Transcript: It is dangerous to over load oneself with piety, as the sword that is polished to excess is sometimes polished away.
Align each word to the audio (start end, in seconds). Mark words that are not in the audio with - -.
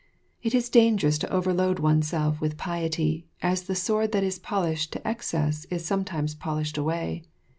It 0.41 0.55
is 0.55 0.67
dangerous 0.67 1.19
to 1.19 1.29
over 1.31 1.53
load 1.53 1.77
oneself 1.77 2.41
with 2.41 2.57
piety, 2.57 3.27
as 3.43 3.61
the 3.65 3.75
sword 3.75 4.13
that 4.13 4.23
is 4.23 4.39
polished 4.39 4.91
to 4.93 5.07
excess 5.07 5.65
is 5.69 5.85
sometimes 5.85 6.33
polished 6.33 6.75
away. 6.75 7.21